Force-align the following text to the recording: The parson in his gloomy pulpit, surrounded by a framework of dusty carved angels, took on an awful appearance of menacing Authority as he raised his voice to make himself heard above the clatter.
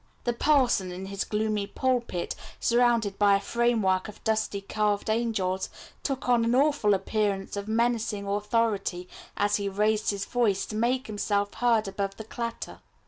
The 0.23 0.33
parson 0.33 0.91
in 0.91 1.05
his 1.05 1.23
gloomy 1.23 1.67
pulpit, 1.67 2.33
surrounded 2.59 3.19
by 3.19 3.35
a 3.35 3.39
framework 3.39 4.07
of 4.07 4.23
dusty 4.23 4.59
carved 4.61 5.11
angels, 5.11 5.69
took 6.01 6.27
on 6.27 6.43
an 6.43 6.55
awful 6.55 6.95
appearance 6.95 7.55
of 7.55 7.67
menacing 7.67 8.25
Authority 8.25 9.07
as 9.37 9.57
he 9.57 9.69
raised 9.69 10.09
his 10.09 10.25
voice 10.25 10.65
to 10.65 10.75
make 10.75 11.05
himself 11.05 11.53
heard 11.53 11.87
above 11.87 12.17
the 12.17 12.23
clatter. 12.23 12.79